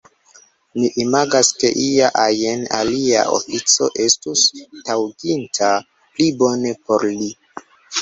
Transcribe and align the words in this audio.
Mi 0.77 0.87
imagas, 1.03 1.51
ke 1.63 1.71
ia 1.83 2.07
ajn 2.23 2.65
alia 2.79 3.27
ofico 3.37 3.91
estus 4.09 4.49
taŭginta 4.91 5.73
pli 5.97 6.33
bone 6.45 6.79
por 6.87 7.11
li. 7.25 7.35